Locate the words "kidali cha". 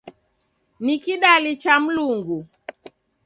1.03-1.79